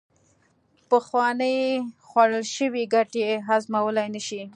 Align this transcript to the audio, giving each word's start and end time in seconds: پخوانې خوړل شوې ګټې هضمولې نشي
پخوانې 0.89 1.55
خوړل 2.07 2.45
شوې 2.55 2.83
ګټې 2.95 3.27
هضمولې 3.47 4.05
نشي 4.15 4.43